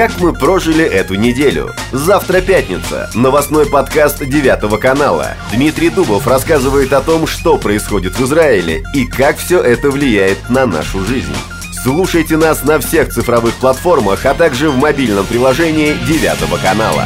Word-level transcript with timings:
как 0.00 0.18
мы 0.18 0.32
прожили 0.32 0.82
эту 0.82 1.14
неделю. 1.16 1.74
Завтра 1.92 2.40
пятница. 2.40 3.10
Новостной 3.14 3.66
подкаст 3.66 4.24
Девятого 4.24 4.78
канала. 4.78 5.34
Дмитрий 5.52 5.90
Дубов 5.90 6.26
рассказывает 6.26 6.94
о 6.94 7.02
том, 7.02 7.26
что 7.26 7.58
происходит 7.58 8.14
в 8.14 8.24
Израиле 8.24 8.82
и 8.94 9.04
как 9.04 9.36
все 9.36 9.60
это 9.60 9.90
влияет 9.90 10.48
на 10.48 10.64
нашу 10.64 11.04
жизнь. 11.04 11.36
Слушайте 11.82 12.38
нас 12.38 12.64
на 12.64 12.78
всех 12.78 13.12
цифровых 13.12 13.52
платформах, 13.56 14.24
а 14.24 14.32
также 14.32 14.70
в 14.70 14.78
мобильном 14.78 15.26
приложении 15.26 15.92
Девятого 16.08 16.56
канала. 16.56 17.04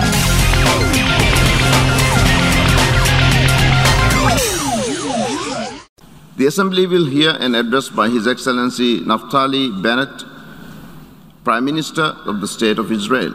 The 6.37 6.47
Assembly 6.47 6.87
will 6.87 7.07
hear 7.07 7.31
an 7.41 7.57
address 7.57 7.89
by 7.89 8.09
His 8.09 8.29
Excellency 8.29 9.01
Naftali 9.01 9.83
Bennett, 9.83 10.34
Prime 11.45 11.66
Minister 11.66 12.16
of 12.25 12.41
the 12.41 12.47
State 12.47 12.79
of 12.79 12.91
Israel. 12.91 13.34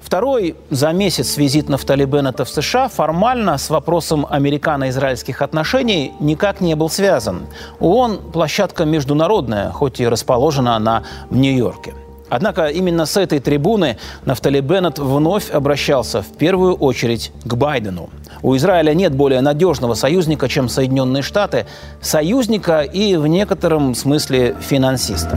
Второй 0.00 0.56
за 0.70 0.92
месяц 0.92 1.36
визит 1.36 1.68
Нафтали 1.68 2.06
Беннета 2.06 2.46
в 2.46 2.48
США 2.48 2.88
формально 2.88 3.58
с 3.58 3.68
вопросом 3.68 4.26
американо-израильских 4.30 5.42
отношений 5.42 6.12
никак 6.20 6.62
не 6.62 6.74
был 6.74 6.88
связан. 6.88 7.48
ООН– 7.80 8.30
площадка 8.32 8.86
международная, 8.86 9.72
хоть 9.72 10.00
и 10.00 10.08
расположена 10.08 10.74
она 10.74 11.02
в 11.28 11.36
Нью-Йорке. 11.36 11.92
Однако 12.30 12.68
именно 12.68 13.04
с 13.04 13.18
этой 13.18 13.40
трибуны 13.40 13.98
Нафтали 14.24 14.60
Беннет 14.60 14.98
вновь 14.98 15.50
обращался 15.50 16.22
в 16.22 16.32
первую 16.38 16.74
очередь 16.74 17.30
к 17.44 17.54
Байдену. 17.54 18.08
У 18.44 18.54
Израиля 18.56 18.92
нет 18.92 19.14
более 19.14 19.40
надежного 19.40 19.94
союзника, 19.94 20.50
чем 20.50 20.68
Соединенные 20.68 21.22
Штаты, 21.22 21.64
союзника 22.02 22.82
и 22.82 23.16
в 23.16 23.26
некотором 23.26 23.94
смысле 23.94 24.54
финансиста. 24.60 25.34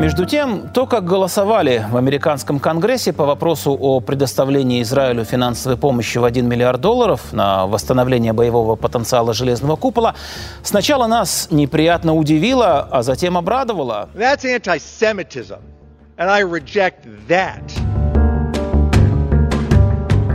Между 0.00 0.24
тем, 0.24 0.70
то, 0.70 0.86
как 0.86 1.04
голосовали 1.04 1.84
в 1.90 1.98
американском 1.98 2.58
Конгрессе 2.58 3.12
по 3.12 3.26
вопросу 3.26 3.76
о 3.78 4.00
предоставлении 4.00 4.80
Израилю 4.80 5.24
финансовой 5.24 5.76
помощи 5.76 6.16
в 6.16 6.24
1 6.24 6.48
миллиард 6.48 6.80
долларов 6.80 7.34
на 7.34 7.66
восстановление 7.66 8.32
боевого 8.32 8.76
потенциала 8.76 9.34
железного 9.34 9.76
купола, 9.76 10.14
сначала 10.62 11.06
нас 11.06 11.48
неприятно 11.50 12.14
удивило, 12.14 12.80
а 12.90 13.02
затем 13.02 13.36
обрадовало. 13.36 14.08
That's 14.14 14.46
anti-Semitism, 14.46 15.60
and 16.16 16.30
I 16.30 16.42
reject 16.44 17.06
that. 17.28 17.60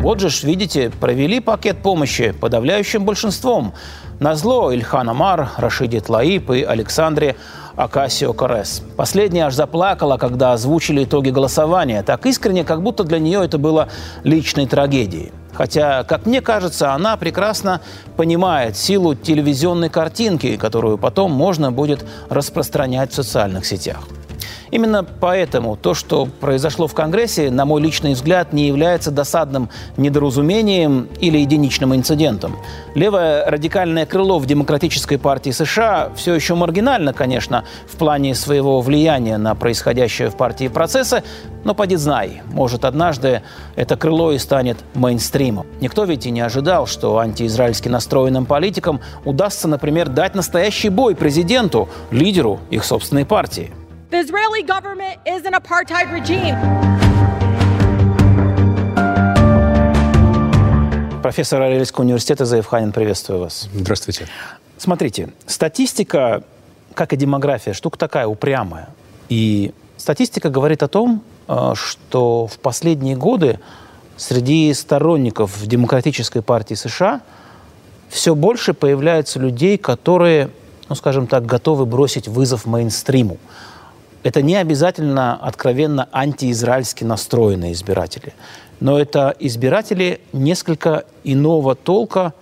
Вот 0.01 0.21
же 0.21 0.29
ж, 0.29 0.43
видите, 0.43 0.89
провели 0.89 1.41
пакет 1.41 1.81
помощи 1.83 2.31
подавляющим 2.31 3.03
большинством. 3.03 3.73
Назло 4.21 4.71
Ильхан 4.71 5.09
Амар, 5.09 5.51
Рашиде 5.57 5.99
Тлаип 5.99 6.51
и 6.51 6.63
Александре 6.63 7.35
Акасио 7.75 8.31
Корес. 8.31 8.81
Последняя 8.95 9.47
аж 9.47 9.55
заплакала, 9.55 10.17
когда 10.17 10.53
озвучили 10.53 11.03
итоги 11.03 11.31
голосования. 11.31 12.01
Так 12.01 12.25
искренне, 12.25 12.63
как 12.63 12.81
будто 12.81 13.03
для 13.03 13.19
нее 13.19 13.43
это 13.43 13.57
было 13.57 13.89
личной 14.23 14.67
трагедией. 14.67 15.33
Хотя, 15.53 16.03
как 16.05 16.25
мне 16.25 16.39
кажется, 16.39 16.93
она 16.93 17.17
прекрасно 17.17 17.81
понимает 18.15 18.77
силу 18.77 19.15
телевизионной 19.15 19.89
картинки, 19.89 20.55
которую 20.55 20.97
потом 20.97 21.31
можно 21.31 21.73
будет 21.73 22.05
распространять 22.29 23.11
в 23.11 23.15
социальных 23.15 23.65
сетях. 23.65 24.07
Именно 24.71 25.03
поэтому 25.03 25.75
то, 25.75 25.93
что 25.93 26.25
произошло 26.25 26.87
в 26.87 26.93
Конгрессе, 26.93 27.49
на 27.49 27.65
мой 27.65 27.81
личный 27.81 28.13
взгляд, 28.13 28.53
не 28.53 28.67
является 28.67 29.11
досадным 29.11 29.69
недоразумением 29.97 31.09
или 31.19 31.39
единичным 31.39 31.95
инцидентом. 31.95 32.57
Левое 32.95 33.45
радикальное 33.45 34.05
крыло 34.05 34.39
в 34.39 34.45
Демократической 34.45 35.17
партии 35.17 35.51
США 35.51 36.11
все 36.15 36.33
еще 36.33 36.55
маргинально, 36.55 37.13
конечно, 37.13 37.63
в 37.87 37.95
плане 37.97 38.35
своего 38.35 38.81
влияния 38.81 39.37
на 39.37 39.55
происходящее 39.55 40.29
в 40.29 40.35
партии 40.35 40.67
процессы, 40.67 41.23
но 41.63 41.73
поди 41.73 41.95
знай, 41.95 42.41
может 42.53 42.85
однажды 42.85 43.41
это 43.75 43.97
крыло 43.97 44.31
и 44.31 44.37
станет 44.37 44.77
мейнстримом. 44.93 45.65
Никто 45.81 46.05
ведь 46.05 46.25
и 46.25 46.31
не 46.31 46.41
ожидал, 46.41 46.87
что 46.87 47.17
антиизраильски 47.17 47.89
настроенным 47.89 48.45
политикам 48.45 49.01
удастся, 49.25 49.67
например, 49.67 50.09
дать 50.09 50.35
настоящий 50.35 50.89
бой 50.89 51.15
президенту, 51.15 51.89
лидеру 52.11 52.59
их 52.69 52.85
собственной 52.85 53.25
партии. 53.25 53.71
The 54.11 54.17
Israeli 54.17 54.63
government 54.63 55.19
is 55.23 55.45
an 55.45 55.53
apartheid 55.53 56.11
regime. 56.11 56.57
Профессор 61.21 61.61
Арельского 61.61 62.05
университета 62.05 62.45
Заев 62.45 62.65
Ханин, 62.65 62.91
приветствую 62.91 63.39
вас. 63.41 63.69
Здравствуйте. 63.71 64.25
Смотрите, 64.79 65.29
статистика, 65.45 66.41
как 66.95 67.13
и 67.13 67.17
демография, 67.17 67.73
штука 67.73 67.99
такая 67.99 68.25
упрямая. 68.25 68.89
И 69.29 69.75
статистика 69.97 70.49
говорит 70.49 70.81
о 70.81 70.87
том, 70.87 71.21
э, 71.47 71.73
что 71.75 72.47
в 72.47 72.57
последние 72.57 73.15
годы 73.15 73.59
среди 74.17 74.73
сторонников 74.73 75.67
Демократической 75.67 76.41
партии 76.41 76.73
США 76.73 77.21
все 78.09 78.33
больше 78.33 78.73
появляется 78.73 79.37
людей, 79.37 79.77
которые, 79.77 80.49
ну, 80.87 80.95
скажем 80.95 81.27
так, 81.27 81.45
готовы 81.45 81.85
бросить 81.85 82.27
вызов 82.27 82.65
мейнстриму 82.65 83.37
это 84.23 84.41
не 84.41 84.55
обязательно 84.55 85.35
откровенно 85.35 86.09
антиизраильски 86.11 87.03
настроенные 87.03 87.73
избиратели, 87.73 88.33
но 88.79 88.99
это 88.99 89.35
избиратели 89.39 90.21
несколько 90.33 91.05
иного 91.23 91.75
толка 91.75 92.33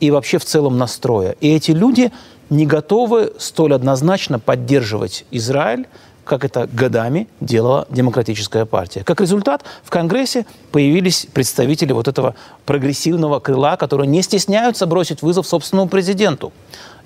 и 0.00 0.10
вообще 0.10 0.38
в 0.38 0.44
целом 0.44 0.78
настроя. 0.78 1.34
И 1.40 1.48
эти 1.54 1.72
люди 1.72 2.12
не 2.50 2.66
готовы 2.66 3.32
столь 3.38 3.74
однозначно 3.74 4.38
поддерживать 4.38 5.24
Израиль, 5.30 5.86
как 6.24 6.44
это 6.44 6.68
годами 6.70 7.26
делала 7.40 7.86
Демократическая 7.88 8.66
партия. 8.66 9.02
Как 9.02 9.20
результат, 9.20 9.64
в 9.82 9.90
Конгрессе 9.90 10.44
появились 10.72 11.26
представители 11.32 11.92
вот 11.92 12.06
этого 12.06 12.34
прогрессивного 12.66 13.40
крыла, 13.40 13.76
которые 13.76 14.06
не 14.06 14.22
стесняются 14.22 14.86
бросить 14.86 15.22
вызов 15.22 15.46
собственному 15.46 15.88
президенту. 15.88 16.52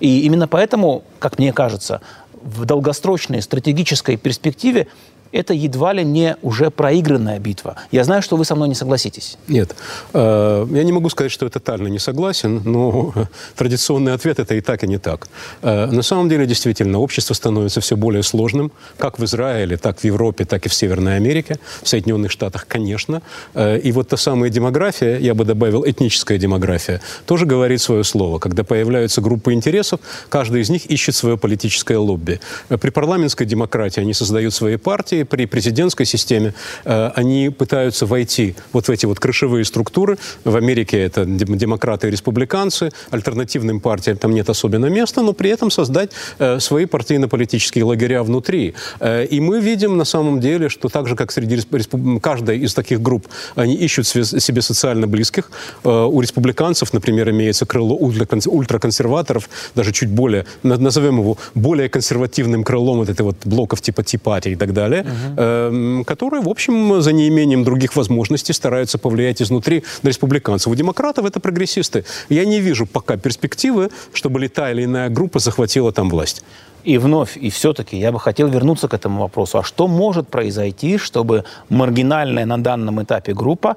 И 0.01 0.23
именно 0.23 0.49
поэтому, 0.49 1.05
как 1.21 1.39
мне 1.39 1.53
кажется, 1.53 2.01
в 2.43 2.65
долгосрочной 2.65 3.43
стратегической 3.43 4.17
перспективе 4.17 4.89
это 5.33 5.55
едва 5.55 5.93
ли 5.93 6.05
не 6.05 6.37
уже 6.43 6.71
проигранная 6.71 7.39
битва. 7.39 7.77
Я 7.91 8.05
знаю, 8.05 8.23
что 8.23 8.37
вы 8.37 8.45
со 8.45 8.55
мной 8.55 8.69
не 8.69 8.75
согласитесь. 8.75 9.39
Нет. 9.49 9.75
Э, 10.13 10.67
я 10.71 10.85
не 10.85 10.93
могу 10.93 11.09
сказать, 11.09 11.33
что 11.33 11.47
я 11.47 11.51
тотально 11.51 11.89
не 11.89 11.99
согласен, 11.99 12.63
но 12.65 13.13
традиционный 13.57 14.13
ответ– 14.13 14.39
это 14.41 14.55
и 14.55 14.61
так, 14.61 14.85
и 14.85 14.87
не 14.87 14.99
так. 14.99 15.29
Э, 15.63 15.87
на 15.87 16.03
самом 16.03 16.29
деле, 16.29 16.47
действительно, 16.47 16.99
общество 16.99 17.35
становится 17.35 17.81
все 17.81 17.97
более 17.97 18.23
сложным, 18.23 18.71
как 18.99 19.19
в 19.19 19.25
Израиле, 19.25 19.77
так 19.77 19.99
в 20.01 20.05
Европе, 20.05 20.45
так 20.45 20.67
и 20.67 20.69
в 20.69 20.75
Северной 20.75 21.17
Америке, 21.17 21.57
в 21.83 21.89
Соединенных 21.89 22.31
Штатах, 22.31 22.67
конечно. 22.69 23.23
Э, 23.55 23.79
и 23.79 23.93
вот 23.93 24.09
та 24.09 24.17
самая 24.17 24.51
демография, 24.51 25.19
я 25.19 25.35
бы 25.35 25.45
добавил 25.45 25.85
этническая 25.87 26.39
демография, 26.39 27.01
тоже 27.27 27.47
говорит 27.47 27.81
свое 27.81 28.05
слово. 28.05 28.39
Когда 28.39 28.65
появляются 28.65 29.21
группы 29.21 29.53
интересов, 29.53 30.01
каждый 30.29 30.61
из 30.61 30.71
них 30.71 30.87
ищет 30.87 31.15
свое 31.15 31.37
политическое 31.37 31.97
лобби. 31.97 32.41
При 32.69 32.91
парламентской 32.91 33.47
демократии 33.47 34.01
они 34.01 34.15
создают 34.15 34.55
свои 34.55 34.77
партии, 34.77 35.22
при 35.25 35.47
президентской 35.47 36.05
системе 36.05 36.55
э, 36.85 37.11
они 37.15 37.51
пытаются 37.51 38.07
войти 38.07 38.55
вот 38.73 38.89
в 38.89 38.91
эти 38.91 39.07
вот 39.07 39.21
крышевые 39.21 39.65
структуры. 39.65 40.19
В 40.45 40.57
Америке 40.57 40.99
это 41.03 41.25
демократы 41.25 42.09
и 42.09 42.11
республиканцы, 42.11 42.91
альтернативным 43.11 43.81
партиям 43.81 44.17
там 44.17 44.33
нет 44.33 44.49
особенно 44.51 44.87
места, 44.87 45.23
но 45.23 45.33
при 45.33 45.51
этом 45.51 45.71
создать 45.71 46.11
э, 46.39 46.61
свои 46.61 46.87
партийно-политические 46.87 47.85
лагеря 47.85 48.23
внутри. 48.23 48.75
Э, 49.01 49.25
и 49.25 49.41
мы 49.41 49.61
видим 49.61 49.97
на 49.97 50.05
самом 50.05 50.41
деле, 50.41 50.69
что 50.69 50.89
так 50.89 51.09
же, 51.09 51.17
как 51.17 51.33
среди 51.33 51.57
респуб... 51.57 52.21
каждой 52.23 52.59
из 52.59 52.75
таких 52.75 53.01
групп, 53.01 53.29
они 53.55 53.75
ищут 53.75 54.07
себе 54.07 54.63
социально 54.63 55.07
близких. 55.07 55.51
У 55.85 56.21
республиканцев, 56.21 56.93
например, 56.93 57.31
имеется 57.31 57.67
крыло 57.67 57.97
ультраконсерваторов, 57.97 59.49
даже 59.75 59.93
чуть 59.93 60.11
более, 60.11 60.47
назовем 60.63 61.19
его 61.19 61.39
более 61.55 61.89
консервативным 61.89 62.65
крылом 62.65 62.99
вот 62.99 63.09
этой 63.09 63.23
вот 63.23 63.37
блоков 63.45 63.81
типа 63.81 64.03
Типати 64.03 64.51
и 64.51 64.57
так 64.57 64.73
далее 64.73 65.07
uh-huh. 65.13 66.05
которые, 66.05 66.43
в 66.43 66.49
общем, 66.49 67.01
за 67.01 67.13
неимением 67.13 67.65
других 67.65 67.97
возможностей 67.97 68.53
стараются 68.53 68.99
повлиять 68.99 69.43
изнутри 69.43 69.85
на 70.03 70.09
республиканцев. 70.09 70.73
У 70.73 70.75
демократов 70.75 71.25
это 71.25 71.41
прогрессисты. 71.41 72.05
Я 72.29 72.45
не 72.45 72.61
вижу 72.61 72.87
пока 72.87 73.17
перспективы, 73.17 73.91
чтобы 74.13 74.41
ли 74.41 74.49
та 74.49 74.71
или 74.71 74.85
иная 74.85 75.09
группа 75.09 75.39
захватила 75.39 75.93
там 75.93 76.11
власть. 76.11 76.43
И 76.85 76.99
вновь, 76.99 77.37
и 77.37 77.49
все-таки 77.51 77.97
я 77.97 78.11
бы 78.11 78.19
хотел 78.19 78.49
вернуться 78.49 78.89
к 78.89 78.95
этому 78.95 79.21
вопросу. 79.21 79.59
А 79.59 79.63
что 79.63 79.87
может 79.87 80.29
произойти, 80.29 80.99
чтобы 80.99 81.45
маргинальная 81.69 82.45
на 82.45 82.59
данном 82.59 83.03
этапе 83.03 83.35
группа 83.35 83.77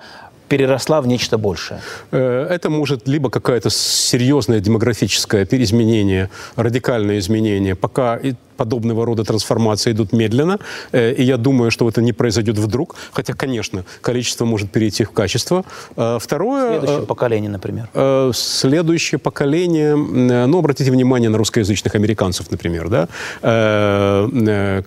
переросла 0.50 1.02
в 1.02 1.08
нечто 1.08 1.38
большее? 1.38 1.82
Э, 2.12 2.48
это 2.50 2.70
может 2.70 3.08
либо 3.08 3.30
какое-то 3.30 3.70
серьезное 3.70 4.60
демографическое 4.60 5.48
изменение, 5.52 6.30
радикальное 6.56 7.20
изменение. 7.20 7.76
Пока 7.76 8.20
подобного 8.56 9.06
рода 9.06 9.24
трансформации 9.24 9.92
идут 9.92 10.14
медленно, 10.14 10.60
э, 10.92 11.14
и 11.14 11.24
я 11.24 11.38
думаю, 11.38 11.72
что 11.72 11.88
это 11.88 12.02
не 12.02 12.14
произойдет 12.14 12.58
вдруг, 12.58 12.96
хотя, 13.12 13.34
конечно, 13.34 13.84
количество 14.02 14.46
может 14.46 14.72
перейти 14.72 15.04
в 15.04 15.12
качество. 15.12 15.64
А 15.96 16.18
второе... 16.20 16.80
Следующее 16.80 17.04
э, 17.04 17.06
поколение, 17.06 17.50
например. 17.50 17.90
Э, 17.94 18.32
следующее 18.34 19.20
поколение, 19.20 19.96
ну, 19.96 20.58
обратите 20.58 20.92
внимание 20.92 21.30
на 21.30 21.38
русскоязычных 21.38 21.96
американцев, 21.96 22.52
например, 22.52 22.90
да, 22.90 23.08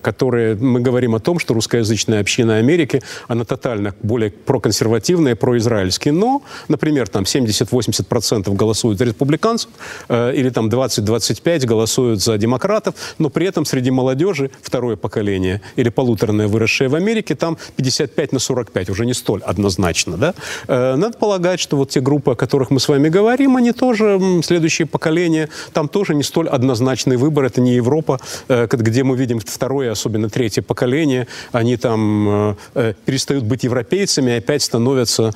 которые, 0.01 0.55
мы 0.55 0.79
говорим 0.79 1.15
о 1.15 1.19
том, 1.19 1.39
что 1.39 1.53
русскоязычная 1.53 2.21
община 2.21 2.57
Америки, 2.57 3.01
она 3.27 3.43
тотально 3.43 3.93
более 4.01 4.31
проконсервативная, 4.31 5.35
произраильская, 5.35 6.11
но, 6.11 6.41
например, 6.67 7.07
там 7.07 7.23
70-80% 7.23 8.53
голосуют 8.55 8.99
за 8.99 9.05
республиканцев, 9.05 9.69
или 10.09 10.49
там 10.49 10.69
20-25 10.69 11.65
голосуют 11.65 12.21
за 12.21 12.37
демократов, 12.37 12.95
но 13.17 13.29
при 13.29 13.47
этом 13.47 13.58
среди 13.65 13.91
молодежи, 13.91 14.51
второе 14.61 14.95
поколение, 14.95 15.61
или 15.75 15.89
полуторное, 15.89 16.47
выросшее 16.47 16.89
в 16.89 16.95
Америке, 16.95 17.35
там 17.35 17.57
55 17.75 18.33
на 18.33 18.39
45, 18.39 18.89
уже 18.89 19.05
не 19.05 19.13
столь 19.13 19.41
однозначно. 19.41 20.17
Да? 20.17 20.33
Э, 20.67 20.95
надо 20.95 21.17
полагать, 21.17 21.59
что 21.59 21.77
вот 21.77 21.89
те 21.89 22.01
группы, 22.01 22.31
о 22.31 22.35
которых 22.35 22.71
мы 22.71 22.79
с 22.79 22.87
вами 22.87 23.09
говорим, 23.09 23.55
они 23.55 23.71
тоже, 23.71 24.19
следующее 24.43 24.85
поколение, 24.85 25.49
там 25.73 25.87
тоже 25.87 26.15
не 26.15 26.23
столь 26.23 26.49
однозначный 26.49 27.17
выбор, 27.17 27.45
это 27.45 27.61
не 27.61 27.75
Европа, 27.75 28.19
э, 28.47 28.67
где 28.71 29.03
мы 29.03 29.17
видим 29.17 29.39
второе, 29.39 29.91
особенно 29.91 30.29
третье 30.29 30.61
поколение, 30.61 31.27
они 31.51 31.77
там 31.77 32.55
э, 32.75 32.93
перестают 33.05 33.43
быть 33.43 33.63
европейцами, 33.63 34.37
опять 34.37 34.63
становятся 34.63 35.33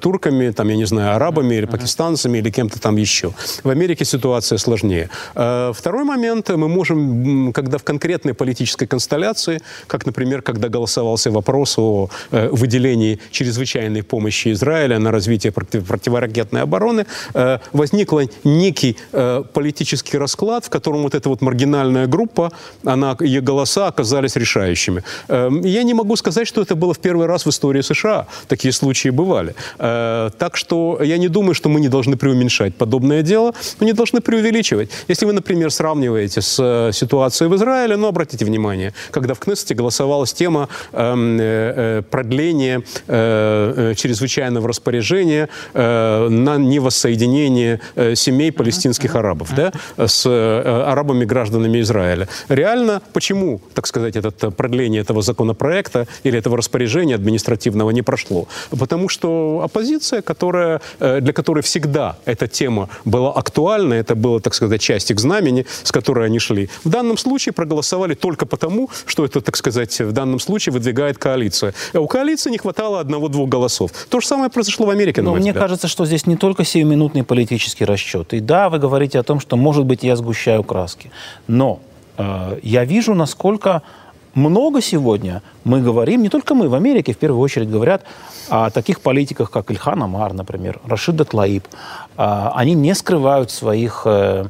турками, 0.00 0.50
там, 0.50 0.68
я 0.68 0.76
не 0.76 0.84
знаю, 0.86 1.16
арабами 1.16 1.54
или 1.54 1.66
пакистанцами 1.66 2.38
или 2.38 2.50
кем-то 2.50 2.80
там 2.80 2.96
еще. 2.96 3.32
В 3.62 3.68
Америке 3.68 4.04
ситуация 4.04 4.58
сложнее. 4.58 5.10
Второй 5.32 6.04
момент, 6.04 6.48
мы 6.50 6.68
можем, 6.68 7.52
когда 7.54 7.78
в 7.78 7.84
конкретной 7.84 8.34
политической 8.34 8.86
констелляции, 8.86 9.60
как, 9.86 10.06
например, 10.06 10.42
когда 10.42 10.68
голосовался 10.68 11.30
вопрос 11.30 11.78
о 11.78 12.10
э, 12.30 12.48
выделении 12.50 13.18
чрезвычайной 13.30 14.02
помощи 14.02 14.52
Израиля 14.52 14.98
на 14.98 15.10
развитие 15.10 15.52
против, 15.52 15.86
противоракетной 15.86 16.62
обороны, 16.62 17.06
э, 17.34 17.58
возник 17.72 18.12
некий 18.44 18.96
э, 19.12 19.44
политический 19.52 20.18
расклад, 20.18 20.64
в 20.66 20.70
котором 20.70 21.02
вот 21.02 21.14
эта 21.14 21.28
вот 21.28 21.40
маргинальная 21.40 22.06
группа, 22.06 22.52
она, 22.84 23.16
ее 23.20 23.40
голоса 23.40 23.86
оказались 23.88 24.36
решающими. 24.36 25.02
Э, 25.28 25.50
я 25.62 25.82
не 25.84 25.94
могу 25.94 26.16
сказать, 26.16 26.46
что 26.46 26.60
это 26.60 26.74
было 26.74 26.92
в 26.92 26.98
первый 26.98 27.26
раз 27.26 27.46
в 27.46 27.48
истории 27.48 27.82
США. 27.82 28.26
Такие 28.48 28.72
случаи 28.72 29.10
бывали. 29.10 29.54
Э, 29.78 30.30
так 30.38 30.56
что 30.56 30.98
я 31.02 31.18
не 31.18 31.28
думаю, 31.28 31.54
что 31.54 31.68
мы 31.68 31.80
не 31.80 31.88
должны 31.88 32.16
преуменьшать 32.16 32.74
подобное 32.74 33.22
дело, 33.22 33.52
мы 33.80 33.86
не 33.86 33.92
должны 33.92 34.20
преувеличивать. 34.20 34.90
Если 35.08 35.26
вы, 35.26 35.32
например, 35.32 35.70
сравниваете 35.70 36.40
с 36.40 36.58
э, 36.60 36.92
ситуацией 37.44 37.48
в 37.48 37.54
Израиле, 37.56 37.96
ну, 37.96 38.08
обратите 38.08 38.44
внимание, 38.44 38.92
когда 39.10 39.34
в 39.34 39.38
Кнессете 39.38 39.74
голосовалась 39.74 40.32
тема 40.32 40.68
эм, 40.92 41.38
э, 41.38 42.00
э, 42.00 42.02
продления 42.10 42.82
э, 43.08 43.92
э, 43.92 43.94
чрезвычайного 43.94 44.68
распоряжения 44.68 45.48
э, 45.74 46.28
на 46.28 46.56
невоссоединение 46.56 47.80
э, 47.96 48.14
семей 48.14 48.52
палестинских 48.52 49.16
арабов 49.16 49.54
да, 49.54 49.72
с 49.96 50.26
э, 50.26 50.84
арабами-гражданами 50.86 51.80
Израиля. 51.80 52.28
Реально, 52.48 53.00
почему, 53.12 53.60
так 53.74 53.86
сказать, 53.86 54.16
это 54.16 54.50
продление 54.50 55.02
этого 55.02 55.22
законопроекта 55.22 56.06
или 56.24 56.38
этого 56.38 56.56
распоряжения 56.56 57.14
административного 57.14 57.92
не 57.92 58.02
прошло? 58.02 58.46
Потому 58.70 59.08
что 59.08 59.60
оппозиция, 59.64 60.22
которая, 60.22 60.80
для 61.00 61.32
которой 61.32 61.62
всегда 61.62 62.16
эта 62.24 62.46
тема 62.46 62.88
была 63.04 63.32
актуальна, 63.32 63.94
это 63.94 64.14
было, 64.14 64.40
так 64.40 64.54
сказать, 64.54 64.80
часть 64.80 65.10
их 65.10 65.20
знамени, 65.20 65.66
с 65.82 65.92
которой 65.92 66.26
они 66.26 66.38
шли, 66.38 66.68
в 66.84 66.88
данном 66.88 67.16
случае 67.16 67.33
проголосовали 67.52 68.14
только 68.14 68.46
потому, 68.46 68.88
что 69.06 69.24
это, 69.24 69.40
так 69.40 69.56
сказать, 69.56 70.00
в 70.00 70.12
данном 70.12 70.40
случае 70.40 70.72
выдвигает 70.72 71.18
коалиция. 71.18 71.74
А 71.92 72.00
у 72.00 72.06
коалиции 72.06 72.50
не 72.50 72.58
хватало 72.58 73.00
одного-двух 73.00 73.48
голосов. 73.48 73.90
То 74.08 74.20
же 74.20 74.26
самое 74.26 74.50
произошло 74.50 74.86
в 74.86 74.90
Америке, 74.90 75.22
Но 75.22 75.34
мне 75.34 75.52
кажется, 75.52 75.88
что 75.88 76.06
здесь 76.06 76.26
не 76.26 76.36
только 76.36 76.64
сиюминутный 76.64 77.24
политический 77.24 77.84
расчет. 77.84 78.32
И 78.34 78.40
да, 78.40 78.68
вы 78.68 78.78
говорите 78.78 79.18
о 79.18 79.22
том, 79.22 79.40
что, 79.40 79.56
может 79.56 79.84
быть, 79.84 80.02
я 80.02 80.16
сгущаю 80.16 80.62
краски. 80.62 81.10
Но 81.46 81.80
э, 82.16 82.58
я 82.62 82.84
вижу, 82.84 83.14
насколько 83.14 83.82
много 84.34 84.80
сегодня 84.80 85.42
мы 85.64 85.80
говорим, 85.80 86.22
не 86.22 86.28
только 86.28 86.54
мы, 86.54 86.68
в 86.68 86.74
Америке 86.74 87.12
в 87.12 87.18
первую 87.18 87.40
очередь 87.40 87.70
говорят 87.70 88.02
о 88.48 88.70
таких 88.70 89.00
политиках, 89.00 89.50
как 89.50 89.70
Ильхан 89.70 90.02
Амар, 90.02 90.32
например, 90.32 90.80
Рашид 90.86 91.16
Датлаиб. 91.16 91.64
Э, 92.16 92.50
они 92.54 92.74
не 92.74 92.94
скрывают 92.94 93.50
своих 93.50 94.02
э, 94.04 94.46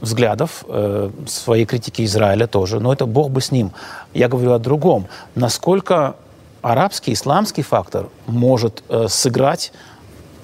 взглядов, 0.00 0.64
э, 0.68 1.10
своей 1.26 1.64
критики 1.66 2.04
Израиля 2.04 2.46
тоже, 2.46 2.80
но 2.80 2.92
это 2.92 3.06
Бог 3.06 3.30
бы 3.30 3.40
с 3.40 3.50
ним. 3.50 3.72
Я 4.14 4.28
говорю 4.28 4.52
о 4.52 4.58
другом. 4.58 5.06
Насколько 5.34 6.16
арабский, 6.62 7.12
исламский 7.12 7.62
фактор 7.62 8.08
может 8.26 8.82
э, 8.88 9.06
сыграть 9.08 9.72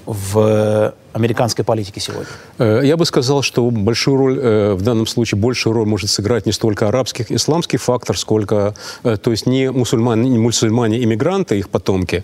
в 0.06 0.94
американской 1.16 1.64
политики 1.64 1.98
сегодня? 1.98 2.26
Э, 2.58 2.80
я 2.84 2.96
бы 2.96 3.06
сказал, 3.06 3.42
что 3.42 3.68
большую 3.70 4.16
роль, 4.16 4.38
э, 4.38 4.74
в 4.74 4.82
данном 4.82 5.06
случае 5.06 5.38
большую 5.38 5.72
роль 5.72 5.86
может 5.86 6.10
сыграть 6.10 6.46
не 6.46 6.52
столько 6.52 6.88
арабский, 6.88 7.24
исламский 7.30 7.78
фактор, 7.78 8.18
сколько, 8.18 8.74
э, 9.02 9.16
то 9.16 9.30
есть 9.30 9.46
не 9.46 9.70
мусульмане, 9.70 10.28
не 10.28 10.38
мусульмане 10.38 11.02
иммигранты, 11.02 11.58
их 11.58 11.70
потомки, 11.70 12.22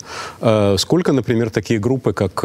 сколько, 0.76 1.12
например, 1.12 1.50
такие 1.50 1.80
группы, 1.80 2.12
как 2.12 2.44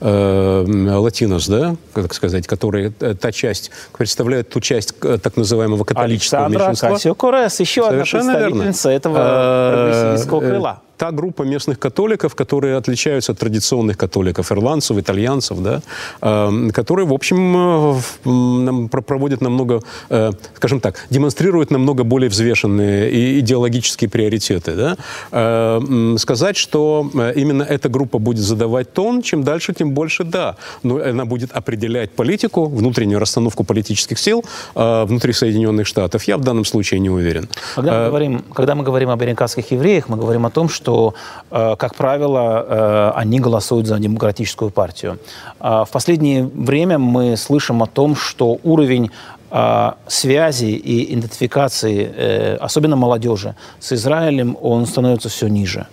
латинос, 0.00 1.48
да, 1.48 1.76
как 1.92 2.14
сказать, 2.14 2.46
которые 2.46 2.90
та 2.90 3.32
часть, 3.32 3.70
представляют 3.96 4.48
ту 4.48 4.60
часть 4.60 4.94
так 4.98 5.36
называемого 5.36 5.84
католического 5.84 6.46
Александра 6.46 6.70
меньшинства. 6.70 7.14
Корес, 7.14 7.60
еще 7.60 7.84
Совершенно 7.84 8.32
одна 8.32 8.38
представительница 8.38 8.88
верно. 8.88 8.98
этого 8.98 9.72
прогрессивистского 9.72 10.40
крыла 10.40 10.82
та 10.98 11.12
группа 11.12 11.44
местных 11.44 11.78
католиков, 11.78 12.34
которые 12.34 12.76
отличаются 12.76 13.32
от 13.32 13.38
традиционных 13.38 13.96
католиков, 13.96 14.52
ирландцев, 14.52 14.98
итальянцев, 14.98 15.58
да, 15.62 15.80
э, 16.20 16.70
которые, 16.74 17.06
в 17.06 17.12
общем, 17.12 17.96
э, 18.24 18.88
проводят 18.88 19.40
намного, 19.40 19.80
э, 20.10 20.32
скажем 20.56 20.80
так, 20.80 21.06
демонстрируют 21.10 21.70
намного 21.70 22.04
более 22.04 22.28
взвешенные 22.28 23.10
и 23.10 23.38
идеологические 23.38 24.10
приоритеты. 24.10 24.74
Да. 24.74 24.96
Э, 25.32 26.16
сказать, 26.18 26.56
что 26.56 27.10
э, 27.14 27.32
именно 27.36 27.62
эта 27.62 27.88
группа 27.88 28.18
будет 28.18 28.44
задавать 28.44 28.92
тон, 28.92 29.22
чем 29.22 29.44
дальше, 29.44 29.72
тем 29.72 29.92
больше 29.92 30.24
да. 30.24 30.56
Но 30.82 30.96
она 30.96 31.24
будет 31.24 31.52
определять 31.52 32.10
политику, 32.10 32.66
внутреннюю 32.66 33.20
расстановку 33.20 33.64
политических 33.64 34.18
сил 34.18 34.44
э, 34.74 35.04
внутри 35.04 35.32
Соединенных 35.32 35.86
Штатов. 35.86 36.24
Я 36.24 36.36
в 36.36 36.40
данном 36.40 36.64
случае 36.64 37.00
не 37.00 37.10
уверен. 37.10 37.48
Когда 37.74 37.92
мы, 37.92 37.98
э, 37.98 38.08
говорим, 38.08 38.44
когда 38.54 38.74
мы 38.74 38.84
говорим 38.84 39.10
об 39.10 39.22
американских 39.22 39.70
евреях, 39.70 40.08
мы 40.08 40.16
говорим 40.16 40.44
о 40.46 40.50
том, 40.50 40.68
что 40.68 40.87
что, 40.88 41.14
э, 41.50 41.76
как 41.76 41.94
правило, 41.94 42.64
э, 42.66 43.12
они 43.20 43.40
голосуют 43.40 43.86
за 43.86 43.98
демократическую 43.98 44.70
партию. 44.70 45.18
А 45.60 45.84
в 45.84 45.90
последнее 45.90 46.44
время 46.44 46.98
мы 46.98 47.36
слышим 47.36 47.82
о 47.82 47.86
том, 47.86 48.16
что 48.16 48.58
уровень 48.64 49.10
э, 49.50 49.92
связи 50.06 50.66
и 50.66 51.14
идентификации, 51.14 52.56
особенно 52.64 52.96
молодежи, 52.96 53.54
с 53.80 53.92
Израилем, 53.92 54.56
он 54.62 54.86
становится 54.86 55.28
все 55.28 55.48
ниже. 55.48 55.86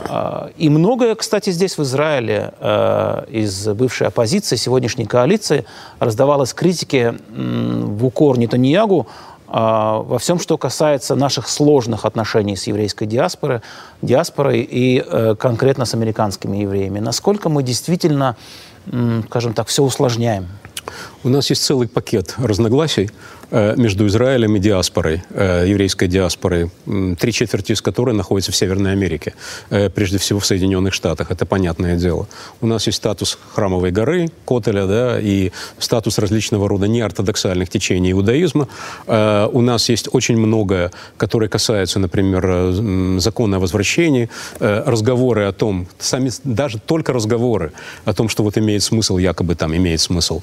А, 0.00 0.50
и 0.56 0.68
многое, 0.68 1.14
кстати, 1.14 1.50
здесь 1.50 1.78
в 1.78 1.82
Израиле 1.82 2.52
из 3.28 3.68
бывшей 3.68 4.08
оппозиции, 4.08 4.56
сегодняшней 4.56 5.06
коалиции 5.06 5.64
раздавалось 6.00 6.54
критики 6.54 7.14
в 7.30 8.04
укор 8.04 8.38
Нетаньягу 8.38 9.06
во 9.48 10.18
всем, 10.18 10.38
что 10.38 10.58
касается 10.58 11.14
наших 11.14 11.48
сложных 11.48 12.04
отношений 12.04 12.54
с 12.54 12.66
еврейской 12.66 13.06
диаспорой, 13.06 13.60
диаспорой 14.02 14.60
и 14.60 15.02
э, 15.04 15.34
конкретно 15.36 15.86
с 15.86 15.94
американскими 15.94 16.58
евреями. 16.58 16.98
Насколько 16.98 17.48
мы 17.48 17.62
действительно, 17.62 18.36
скажем 19.26 19.54
так, 19.54 19.68
все 19.68 19.82
усложняем? 19.82 20.48
У 21.24 21.28
нас 21.28 21.50
есть 21.50 21.64
целый 21.64 21.88
пакет 21.88 22.34
разногласий 22.38 23.10
Э, 23.50 23.74
между 23.76 24.06
Израилем 24.06 24.56
и 24.56 24.58
диаспорой, 24.58 25.22
э, 25.30 25.64
еврейской 25.66 26.06
диаспорой, 26.06 26.70
три 27.18 27.32
четверти 27.32 27.72
из 27.72 27.80
которой 27.80 28.14
находятся 28.14 28.52
в 28.52 28.56
Северной 28.56 28.92
Америке, 28.92 29.32
э, 29.70 29.88
прежде 29.88 30.18
всего 30.18 30.38
в 30.38 30.44
Соединенных 30.44 30.92
Штатах. 30.92 31.30
Это 31.30 31.46
понятное 31.46 31.96
дело. 31.96 32.26
У 32.60 32.66
нас 32.66 32.86
есть 32.86 32.98
статус 32.98 33.38
храмовой 33.54 33.90
горы, 33.90 34.28
Котеля, 34.44 34.86
да, 34.86 35.18
и 35.18 35.50
статус 35.78 36.18
различного 36.18 36.68
рода 36.68 36.88
неортодоксальных 36.88 37.70
течений 37.70 38.12
иудаизма. 38.12 38.68
У 39.06 39.60
нас 39.60 39.88
есть 39.88 40.08
очень 40.12 40.36
многое, 40.36 40.90
которое 41.16 41.48
касается, 41.48 41.98
например, 41.98 43.20
закона 43.20 43.56
о 43.56 43.60
возвращении, 43.60 44.28
разговоры 44.60 45.44
о 45.44 45.52
том, 45.52 45.86
сами, 45.98 46.30
даже 46.44 46.78
только 46.78 47.12
разговоры 47.12 47.72
о 48.04 48.12
том, 48.12 48.28
что 48.28 48.42
вот 48.42 48.58
имеет 48.58 48.82
смысл, 48.82 49.18
якобы 49.18 49.54
там 49.54 49.74
имеет 49.74 50.00
смысл, 50.00 50.42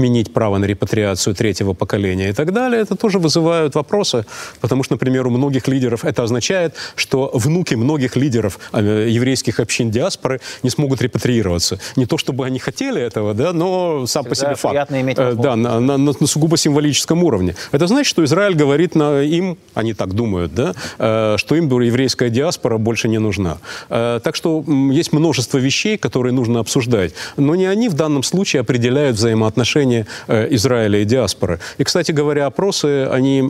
отменить 0.00 0.32
право 0.32 0.58
на 0.58 0.64
репатриацию 0.66 1.34
третьего 1.34 1.74
поколения 1.74 2.30
и 2.30 2.32
так 2.32 2.52
далее, 2.52 2.80
это 2.80 2.96
тоже 2.96 3.18
вызывают 3.18 3.74
вопросы, 3.74 4.24
потому 4.60 4.82
что, 4.82 4.94
например, 4.94 5.26
у 5.26 5.30
многих 5.30 5.68
лидеров 5.68 6.04
это 6.04 6.22
означает, 6.22 6.74
что 6.96 7.30
внуки 7.34 7.74
многих 7.76 8.16
лидеров 8.16 8.58
э, 8.72 9.08
еврейских 9.10 9.60
общин 9.60 9.90
диаспоры 9.90 10.40
не 10.62 10.70
смогут 10.70 11.02
репатриироваться. 11.02 11.78
Не 11.96 12.06
то, 12.06 12.16
чтобы 12.16 12.46
они 12.46 12.58
хотели 12.58 13.00
этого, 13.02 13.34
да, 13.34 13.52
но 13.52 14.06
сам 14.06 14.24
Всегда 14.24 14.28
по 14.30 14.34
себе 14.34 14.54
факт. 14.56 14.90
иметь 14.92 15.18
Э, 15.18 15.34
Да, 15.34 15.56
на, 15.56 15.80
на- 15.80 15.98
на 15.98 16.26
сугубо 16.26 16.56
символическом 16.56 17.22
уровне. 17.22 17.54
Это 17.72 17.86
значит, 17.86 18.10
что 18.10 18.24
Израиль 18.24 18.54
говорит 18.54 18.94
на, 18.94 19.20
им, 19.22 19.56
они 19.74 19.92
так 19.94 20.14
думают, 20.14 20.54
да, 20.54 20.74
э, 20.98 21.36
что 21.36 21.54
им 21.56 21.68
еврейская 21.70 22.30
диаспора 22.30 22.78
больше 22.78 23.08
не 23.08 23.18
нужна. 23.18 23.58
Э, 23.90 24.20
так 24.22 24.34
что 24.36 24.64
есть 24.92 25.12
множество 25.12 25.58
вещей, 25.58 25.98
которые 25.98 26.32
нужно 26.32 26.60
обсуждать. 26.60 27.12
Но 27.36 27.54
не 27.54 27.66
они 27.66 27.88
в 27.88 27.94
данном 27.94 28.22
случае 28.22 28.60
определяют 28.60 29.16
взаимоотношения 29.16 29.89
э, 30.28 30.48
Израиля 30.54 31.00
и 31.00 31.04
диаспоры. 31.04 31.58
И, 31.78 31.84
кстати 31.84 32.12
говоря, 32.12 32.46
опросы, 32.46 33.06
они, 33.10 33.42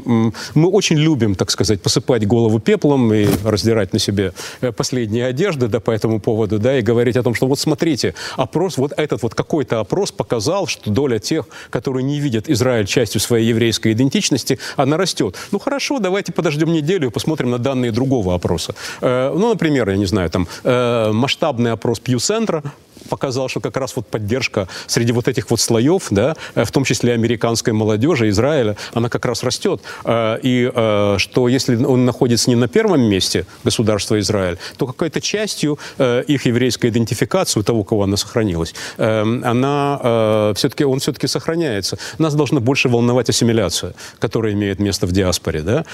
мы 0.55 0.69
очень 0.69 0.97
любим, 0.97 1.35
так 1.35 1.51
сказать, 1.51 1.81
посыпать 1.83 2.27
голову 2.27 2.59
пеплом 2.59 3.13
и 3.13 3.27
раздирать 3.45 3.93
на 3.93 3.99
себе 3.99 4.33
э, 4.61 4.73
последние 4.73 5.27
одежды 5.27 5.69
да, 5.69 5.81
по 5.81 5.91
этому 5.91 6.21
поводу, 6.21 6.59
да, 6.59 6.79
и 6.79 6.83
говорить 6.83 7.17
о 7.17 7.23
том, 7.23 7.35
что 7.35 7.47
вот 7.47 7.59
смотрите, 7.59 8.15
опрос, 8.37 8.79
вот 8.79 8.93
этот 8.97 9.23
вот 9.23 9.35
какой-то 9.35 9.81
опрос 9.81 10.13
показал, 10.13 10.67
что 10.67 10.91
доля 10.91 11.19
тех, 11.19 11.47
которые 11.71 12.03
не 12.05 12.21
видят 12.21 12.49
Израиль 12.49 12.87
частью 12.87 13.21
своей 13.21 13.49
еврейской 13.49 13.93
идентичности, 13.93 14.59
она 14.77 14.97
растет. 14.97 15.37
Ну 15.53 15.59
хорошо, 15.59 15.99
давайте 15.99 16.33
подождем 16.33 16.73
неделю 16.73 17.09
и 17.09 17.11
посмотрим 17.11 17.51
на 17.51 17.59
данные 17.59 17.93
другого 17.93 18.35
опроса. 18.35 18.75
Э, 19.01 19.33
ну, 19.35 19.49
например, 19.51 19.89
я 19.91 19.97
не 19.97 20.07
знаю, 20.07 20.31
там 20.31 20.47
масштабный 20.65 21.73
опрос 21.73 22.01
Пью-центра 22.01 22.63
показал, 23.11 23.49
что 23.51 23.61
как 23.61 23.77
раз 23.77 23.95
вот 23.97 24.07
поддержка 24.07 24.69
среди 24.87 25.13
вот 25.13 25.29
этих 25.29 25.51
вот 25.51 25.61
слоев, 25.61 26.07
да, 26.11 26.35
э, 26.55 26.65
в 26.65 26.71
том 26.71 26.85
числе 26.85 27.13
американской 27.13 27.75
молодежи, 27.75 28.31
Израиля, 28.31 28.77
она 28.95 29.09
как 29.11 29.27
раз 29.27 29.43
растет. 29.43 29.83
Э, 30.05 30.39
И 30.43 30.71
э, 30.75 31.17
что 31.19 31.49
если 31.49 31.77
он 31.85 32.05
находится 32.07 32.49
не 32.49 32.57
на 32.57 32.69
первом 32.69 33.03
месте, 33.03 33.45
государство 33.65 34.19
Израиль, 34.19 34.57
то 34.79 34.87
какой-то 34.87 35.21
частью 35.21 35.79
их 35.99 36.47
еврейской 36.47 36.87
идентификации, 36.91 37.63
того, 37.63 37.85
кого 37.85 38.05
она 38.05 38.17
сохранилась, 38.17 38.75
она 38.97 40.53
все-таки, 40.55 40.85
он 40.85 41.01
все-таки 41.01 41.27
сохраняется. 41.27 41.99
Нас 42.19 42.35
должна 42.35 42.61
больше 42.61 42.89
волновать 42.89 43.29
ассимиляция, 43.29 43.95
которая 44.19 44.53
имеет 44.53 44.79
место 44.79 45.07
в 45.07 45.13
диаспоре, 45.13 45.63
да, 45.63 45.85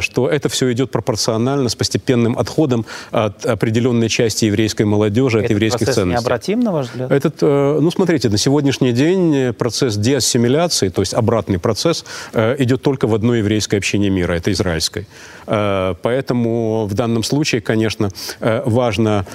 что 0.00 0.28
это 0.28 0.48
все 0.48 0.72
идет 0.72 0.90
пропорционально 0.90 1.68
с 1.68 1.74
постепенным 1.74 2.38
отходом 2.38 2.86
от 3.10 3.44
определенной 3.44 4.08
части 4.08 4.44
еврейской 4.46 4.84
молодежи, 4.84 5.38
от 5.38 5.44
Этот 5.44 5.50
еврейских 5.50 5.78
процесс 5.80 5.96
ценностей. 5.96 6.20
необратим, 6.22 6.59
на 6.60 6.72
ваш 6.72 6.86
взгляд? 6.86 7.10
Этот, 7.10 7.42
э, 7.42 7.78
ну, 7.80 7.90
смотрите, 7.90 8.28
на 8.28 8.38
сегодняшний 8.38 8.92
день 8.92 9.34
э, 9.34 9.52
процесс 9.52 9.96
деассимиляции, 9.96 10.88
то 10.88 11.02
есть 11.02 11.14
обратный 11.14 11.58
процесс, 11.58 12.04
э, 12.32 12.56
идет 12.58 12.82
только 12.82 13.06
в 13.06 13.14
одной 13.14 13.38
еврейской 13.38 13.76
общине 13.76 14.10
мира, 14.10 14.34
это 14.34 14.50
израильской. 14.52 15.06
Поэтому 15.46 16.86
в 16.86 16.94
данном 16.94 17.24
случае, 17.24 17.60
конечно, 17.60 18.10
важно, 18.40 19.26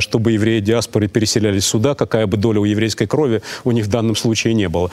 чтобы 0.00 0.32
евреи 0.32 0.60
диаспоры 0.60 1.08
переселялись 1.08 1.64
сюда, 1.64 1.94
какая 1.94 2.26
бы 2.26 2.36
доля 2.36 2.60
у 2.60 2.64
еврейской 2.64 3.06
крови 3.06 3.42
у 3.64 3.72
них 3.72 3.86
в 3.86 3.88
данном 3.88 4.16
случае 4.16 4.54
не 4.54 4.68
было. 4.68 4.90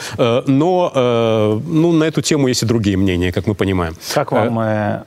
Но 0.47 1.61
ну, 1.65 1.91
на 1.91 2.05
эту 2.05 2.21
тему 2.21 2.47
есть 2.47 2.63
и 2.63 2.65
другие 2.65 2.95
мнения, 2.97 3.31
как 3.31 3.47
мы 3.47 3.55
понимаем. 3.55 3.95
Как 4.13 4.31
вам 4.31 4.59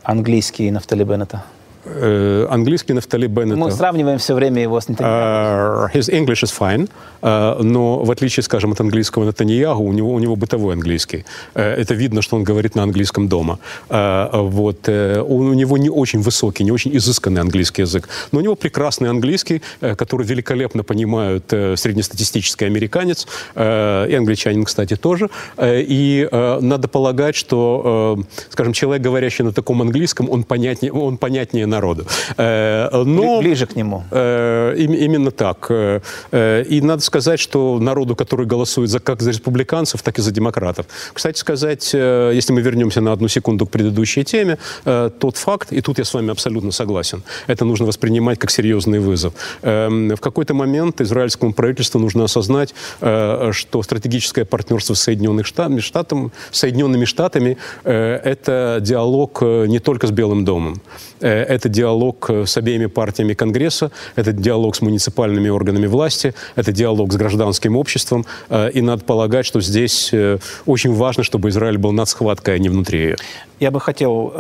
английский 0.03 0.71
Нафтали 0.71 1.05
Беннета? 1.05 1.43
Э, 1.85 2.47
Английский 2.49 2.93
Нафтали 2.93 3.27
Беннета... 3.27 3.57
Мы 3.59 3.71
сравниваем 3.73 4.19
все 4.19 4.35
время 4.35 4.63
его 4.63 4.81
с 4.81 4.89
Нетаньяху. 4.89 5.89
Uh, 5.89 5.93
his 5.93 6.09
English 6.09 6.43
is 6.45 6.53
fine, 6.57 6.89
uh, 7.23 7.61
но 7.63 8.05
в 8.05 8.11
отличие, 8.11 8.45
скажем, 8.45 8.73
от 8.73 8.81
английского 8.81 9.25
Натаньягу, 9.25 9.83
у 9.83 9.93
него, 9.93 10.13
у 10.15 10.19
него 10.19 10.37
бытовой 10.37 10.75
английский. 10.75 11.25
Uh, 11.55 11.63
это 11.63 11.95
видно, 11.95 12.23
что 12.23 12.37
он 12.37 12.45
говорит 12.45 12.77
на 12.77 12.85
английском 12.85 13.29
дома. 13.29 13.59
Uh, 13.89 14.49
вот, 14.49 14.89
uh, 14.89 15.23
он- 15.23 15.49
у 15.49 15.55
него 15.55 15.77
не 15.77 15.91
очень 15.91 16.21
высокий, 16.21 16.63
не 16.63 16.71
очень 16.71 16.97
изысканный 16.97 17.41
английский 17.41 17.83
язык, 17.83 18.09
но 18.31 18.39
у 18.39 18.43
него 18.43 18.55
прекрасный 18.55 19.11
английский, 19.11 19.63
uh, 19.81 19.97
который 19.97 20.27
великолепно 20.27 20.85
понимают 20.85 21.53
uh, 21.53 21.77
среднестатистический 21.77 22.67
американец, 22.67 23.27
uh, 23.55 24.09
и 24.09 24.15
англичанин, 24.15 24.65
кстати, 24.65 24.95
тоже. 24.97 25.31
Uh, 25.57 25.85
и 25.85 26.29
uh, 26.31 26.61
надо 26.61 26.87
полагать, 26.87 27.35
что, 27.35 28.17
uh, 28.19 28.25
скажем, 28.51 28.73
человек, 28.73 29.03
говорящий 29.03 29.45
на 29.45 29.53
таком 29.53 29.83
английском, 29.83 30.31
он 30.31 30.45
понятнее, 30.45 30.93
он 30.93 31.19
понятнее 31.19 31.67
народу. 31.73 32.03
Uh, 32.37 33.05
но... 33.05 33.41
Ближе 33.41 33.67
к 33.67 33.77
нему. 33.77 34.05
Э, 34.11 34.75
им- 34.85 34.95
именно 34.95 35.31
так. 35.31 35.67
Э, 35.71 36.01
э, 36.33 36.65
И 36.75 36.81
надо 36.81 37.03
сказать, 37.03 37.41
что 37.41 37.79
народу, 37.81 38.15
который 38.17 38.47
голосует 38.47 38.91
за, 38.91 39.01
как 39.01 39.23
за 39.23 39.31
республиканцев, 39.31 40.03
так 40.03 40.19
и 40.19 40.23
за 40.23 40.31
демократов. 40.31 40.87
Кстати 41.15 41.39
сказать, 41.39 41.91
э, 41.95 42.33
если 42.35 42.55
мы 42.55 42.63
вернемся 42.63 43.01
на 43.01 43.13
одну 43.13 43.29
секунду 43.29 43.67
к 43.67 43.71
предыдущей 43.71 44.25
теме, 44.25 44.57
э, 44.85 45.11
тот 45.19 45.37
факт, 45.37 45.73
и 45.73 45.81
тут 45.81 45.99
я 45.99 46.05
с 46.05 46.15
вами 46.15 46.31
абсолютно 46.31 46.73
согласен, 46.73 47.23
это 47.49 47.65
нужно 47.65 47.87
воспринимать 47.87 48.39
как 48.39 48.51
серьезный 48.51 48.99
вызов. 49.01 49.33
Эм, 49.63 50.09
В 50.17 50.21
какой-то 50.21 50.55
момент 50.55 51.01
израильскому 51.01 51.53
правительству 51.53 52.01
нужно 52.01 52.25
осознать, 52.25 52.75
э, 53.01 53.51
что 53.53 53.83
стратегическое 53.83 54.45
партнерство 54.45 54.95
с 54.95 55.01
Соединенных 55.03 55.47
Штатами, 55.47 55.81
Штатом, 55.81 56.33
Соединенными 56.51 57.07
Штатами 57.07 57.57
э, 57.85 58.21
это 58.33 58.79
диалог 58.81 59.39
э, 59.43 59.67
не 59.69 59.79
только 59.79 60.07
с 60.07 60.11
Белым 60.11 60.45
домом. 60.45 60.81
Э, 61.21 61.43
Это 61.63 61.69
диалог 61.69 62.27
э, 62.29 62.45
с 62.45 62.57
обеими 62.57 62.87
партиями 62.87 63.35
Конгресса, 63.35 63.93
это 64.17 64.33
диалог 64.33 64.75
с 64.75 64.83
муниципальными 64.83 65.49
органами 65.49 65.87
власти, 65.87 66.35
это 66.57 66.73
диалог 66.73 67.13
с 67.13 67.17
гражданским 67.17 67.77
обществом. 67.77 68.27
Э, 68.49 68.69
И 68.75 68.83
надо 68.83 69.05
полагать, 69.05 69.47
что 69.47 69.61
здесь 69.61 70.11
э, 70.13 70.39
очень 70.67 70.93
важно, 70.93 71.23
чтобы 71.23 71.51
Израиль 71.51 71.79
был 71.79 71.93
над 71.93 72.09
схваткой, 72.09 72.57
а 72.57 72.59
не 72.59 72.69
внутри 72.69 72.99
ее. 72.99 73.17
Я 73.61 73.71
бы 73.71 73.81
хотел 73.81 74.33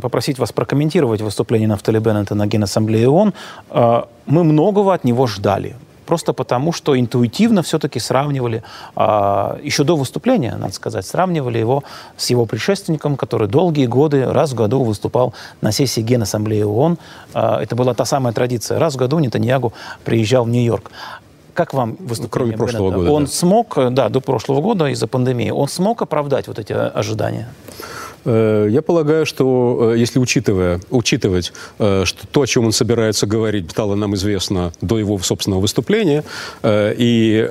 попросить 0.00 0.38
вас 0.38 0.52
прокомментировать 0.52 1.20
выступление 1.20 1.68
Нафтали 1.68 1.98
на 1.98 2.46
Генассамблее 2.46 3.10
ООН. 3.10 3.34
Мы 4.26 4.44
многого 4.44 4.94
от 4.94 5.04
него 5.04 5.26
ждали. 5.26 5.76
Просто 6.10 6.32
потому, 6.32 6.72
что 6.72 6.98
интуитивно 6.98 7.62
все-таки 7.62 8.00
сравнивали, 8.00 8.64
а, 8.96 9.60
еще 9.62 9.84
до 9.84 9.94
выступления, 9.94 10.56
надо 10.56 10.72
сказать, 10.72 11.06
сравнивали 11.06 11.56
его 11.56 11.84
с 12.16 12.30
его 12.30 12.46
предшественником, 12.46 13.16
который 13.16 13.46
долгие 13.46 13.86
годы, 13.86 14.24
раз 14.24 14.50
в 14.50 14.56
году 14.56 14.82
выступал 14.82 15.34
на 15.60 15.70
сессии 15.70 16.00
Генассамблеи 16.00 16.64
ООН. 16.64 16.98
А, 17.32 17.62
это 17.62 17.76
была 17.76 17.94
та 17.94 18.04
самая 18.04 18.32
традиция. 18.32 18.80
Раз 18.80 18.94
в 18.94 18.96
году 18.96 19.20
Нетаньягу 19.20 19.72
приезжал 20.04 20.46
в 20.46 20.48
Нью-Йорк. 20.48 20.90
Как 21.54 21.74
вам 21.74 21.96
выступление 22.00 22.56
кроме 22.56 22.70
прошлого 22.70 22.90
Беннета? 22.90 22.98
года, 22.98 23.12
Он 23.12 23.24
да. 23.26 23.30
смог, 23.30 23.78
э, 23.78 23.90
да, 23.90 24.08
до 24.08 24.20
прошлого 24.20 24.60
года 24.60 24.86
из-за 24.86 25.06
пандемии, 25.06 25.50
он 25.50 25.68
смог 25.68 26.02
оправдать 26.02 26.48
вот 26.48 26.58
эти 26.58 26.72
э, 26.72 26.88
ожидания? 26.88 27.46
Э, 28.24 28.68
Я 28.70 28.82
полагаю, 28.82 29.26
что 29.26 29.92
э, 29.94 29.98
если 29.98 30.18
учитывая, 30.18 30.80
учитывать, 30.90 31.52
э, 31.78 32.04
что 32.04 32.26
то, 32.26 32.42
о 32.42 32.46
чем 32.46 32.66
он 32.66 32.72
собирается 32.72 33.26
говорить, 33.26 33.70
стало 33.70 33.94
нам 33.94 34.14
известно 34.14 34.72
до 34.80 34.98
его 34.98 35.18
собственного 35.18 35.60
выступления, 35.60 36.24
и 36.64 37.48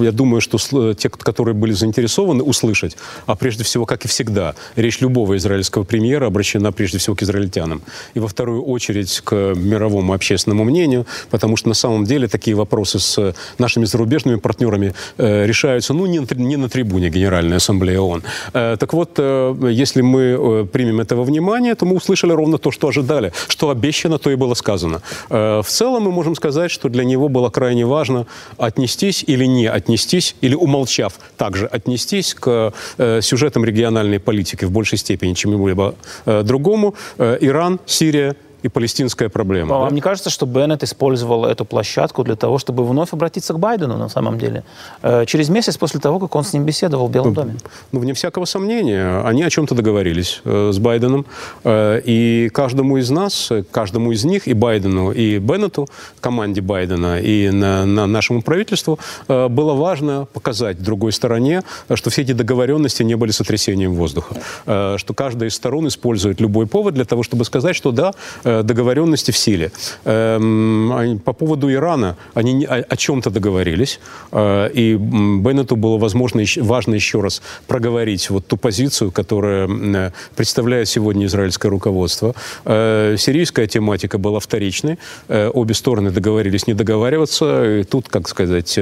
я 0.00 0.12
думаю, 0.12 0.40
что 0.40 0.94
те, 0.94 1.08
которые 1.08 1.54
были 1.54 1.72
заинтересованы 1.72 2.42
услышать, 2.42 2.96
а 3.26 3.34
прежде 3.34 3.64
всего, 3.64 3.86
как 3.86 4.04
и 4.04 4.08
всегда, 4.08 4.54
речь 4.76 5.00
любого 5.00 5.36
израильского 5.36 5.84
премьера 5.84 6.26
обращена 6.26 6.72
прежде 6.72 6.98
всего 6.98 7.16
к 7.16 7.22
израильтянам, 7.22 7.82
и 8.14 8.20
во 8.20 8.28
вторую 8.28 8.62
очередь 8.62 9.20
к 9.24 9.34
мировому 9.56 10.12
общественному 10.12 10.64
мнению, 10.64 11.06
потому 11.30 11.56
что 11.56 11.68
на 11.68 11.74
самом 11.74 12.04
деле 12.04 12.28
такие 12.28 12.56
вопросы 12.56 12.98
с 12.98 13.34
нашими 13.58 13.84
зарубежными 13.84 14.36
партнерами 14.36 14.94
решаются, 15.18 15.94
ну, 15.94 16.06
не 16.06 16.20
на, 16.20 16.26
три- 16.26 16.42
не 16.42 16.56
на 16.56 16.68
трибуне 16.68 17.10
Генеральной 17.10 17.56
Ассамблеи 17.56 17.96
ООН. 17.96 18.22
Так 18.52 18.92
вот, 18.92 19.18
если 19.18 20.02
мы 20.06 20.20
э, 20.20 20.66
примем 20.72 21.00
этого 21.00 21.24
внимания, 21.24 21.74
то 21.74 21.86
мы 21.86 21.96
услышали 21.96 22.32
ровно 22.32 22.58
то, 22.58 22.70
что 22.70 22.88
ожидали. 22.88 23.32
Что 23.48 23.70
обещано, 23.70 24.18
то 24.18 24.30
и 24.30 24.36
было 24.36 24.54
сказано. 24.54 25.02
Э, 25.30 25.60
в 25.62 25.68
целом 25.68 26.04
мы 26.04 26.12
можем 26.12 26.34
сказать, 26.34 26.70
что 26.70 26.88
для 26.88 27.04
него 27.04 27.28
было 27.28 27.50
крайне 27.50 27.84
важно 27.84 28.26
отнестись 28.58 29.24
или 29.26 29.46
не 29.46 29.66
отнестись, 29.66 30.36
или 30.40 30.54
умолчав, 30.54 31.18
также 31.36 31.66
отнестись 31.66 32.34
к 32.34 32.72
э, 32.98 33.20
сюжетам 33.22 33.64
региональной 33.64 34.18
политики 34.18 34.64
в 34.64 34.70
большей 34.70 34.98
степени, 34.98 35.34
чем 35.34 35.52
ему-либо 35.52 35.94
другому. 36.26 36.94
Иран, 37.18 37.80
Сирия 37.86 38.36
и 38.62 38.68
палестинская 38.68 39.28
проблема. 39.28 39.76
А 39.76 39.78
да? 39.78 39.84
Вам 39.84 39.94
не 39.94 40.00
кажется, 40.00 40.30
что 40.30 40.46
Беннет 40.46 40.82
использовал 40.82 41.44
эту 41.44 41.64
площадку 41.64 42.24
для 42.24 42.36
того, 42.36 42.58
чтобы 42.58 42.86
вновь 42.86 43.12
обратиться 43.12 43.52
к 43.54 43.58
Байдену 43.58 43.96
на 43.96 44.08
самом 44.08 44.38
деле? 44.38 44.64
Э, 45.02 45.24
Через 45.26 45.48
месяц 45.48 45.76
после 45.76 46.00
того, 46.00 46.18
как 46.18 46.34
он 46.34 46.44
с 46.44 46.52
ним 46.52 46.64
беседовал 46.64 47.08
в 47.08 47.10
Белом 47.10 47.34
доме. 47.34 47.56
Ну, 47.92 48.00
вне 48.00 48.12
всякого 48.12 48.44
сомнения, 48.44 49.22
они 49.24 49.42
о 49.42 49.50
чем-то 49.50 49.74
договорились 49.74 50.40
э, 50.44 50.70
с 50.72 50.78
Байденом. 50.78 51.26
Э, 51.64 52.00
и 52.04 52.50
каждому 52.52 52.96
из 52.98 53.10
нас, 53.10 53.50
э, 53.50 53.62
каждому 53.70 54.12
из 54.12 54.24
них, 54.24 54.48
и 54.48 54.54
Байдену, 54.54 55.12
и 55.12 55.38
Беннету, 55.38 55.88
команде 56.20 56.60
Байдена, 56.60 57.20
и 57.20 57.50
на, 57.50 57.84
на 57.86 58.06
нашему 58.06 58.42
правительству, 58.42 58.98
э, 59.28 59.48
было 59.48 59.74
важно 59.74 60.26
показать 60.32 60.82
другой 60.82 61.12
стороне, 61.12 61.62
что 61.94 62.10
все 62.10 62.22
эти 62.22 62.32
договоренности 62.32 63.02
не 63.02 63.16
были 63.16 63.30
сотрясением 63.30 63.94
воздуха. 63.94 64.36
Э, 64.66 64.96
что 64.98 65.14
каждая 65.14 65.48
из 65.48 65.54
сторон 65.54 65.88
использует 65.88 66.40
любой 66.40 66.66
повод 66.66 66.94
для 66.94 67.04
того, 67.04 67.22
чтобы 67.22 67.44
сказать, 67.44 67.76
что 67.76 67.92
да, 67.92 68.12
договоренности 68.46 69.32
в 69.32 69.36
силе. 69.36 69.72
Эм, 70.04 71.20
по 71.24 71.32
поводу 71.32 71.72
Ирана, 71.72 72.16
они 72.34 72.64
о 72.64 72.96
чем-то 72.96 73.30
договорились, 73.30 73.98
и 74.32 74.96
Беннету 74.98 75.76
было 75.76 75.98
возможно, 75.98 76.42
важно 76.58 76.94
еще 76.94 77.20
раз 77.20 77.42
проговорить 77.66 78.30
вот 78.30 78.46
ту 78.46 78.56
позицию, 78.56 79.10
которая 79.10 80.12
представляет 80.36 80.88
сегодня 80.88 81.26
израильское 81.26 81.68
руководство. 81.68 82.34
Сирийская 82.64 83.66
тематика 83.66 84.18
была 84.18 84.38
вторичной, 84.38 84.98
обе 85.28 85.74
стороны 85.74 86.10
договорились 86.10 86.66
не 86.66 86.74
договариваться, 86.74 87.80
и 87.80 87.84
тут, 87.84 88.08
как 88.08 88.28
сказать, 88.28 88.78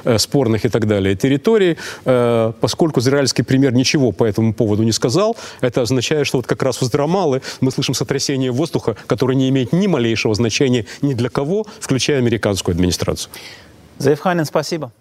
слэш-спорных 0.09 0.65
и 0.65 0.69
так 0.69 0.87
далее 0.87 1.15
территорий, 1.15 1.77
э, 2.05 2.53
поскольку 2.59 2.99
израильский 2.99 3.43
премьер 3.43 3.73
ничего 3.73 4.11
по 4.11 4.25
этому 4.25 4.53
поводу 4.53 4.83
не 4.83 4.91
сказал, 4.91 5.35
это 5.61 5.81
означает, 5.81 6.27
что 6.27 6.37
вот 6.37 6.47
как 6.47 6.63
раз 6.63 6.81
в 6.81 6.89
Драмалы 6.89 7.41
мы 7.61 7.71
слышим 7.71 7.93
сотрясение 7.93 8.51
воздуха, 8.51 8.95
которое 9.07 9.35
не 9.35 9.49
имеет 9.49 9.73
ни 9.73 9.87
малейшего 9.87 10.33
значения 10.35 10.85
ни 11.01 11.13
для 11.13 11.29
кого, 11.29 11.65
включая 11.79 12.17
американскую 12.17 12.73
администрацию. 12.73 13.31
Заев 13.97 14.19
Ханин, 14.19 14.45
спасибо. 14.45 14.91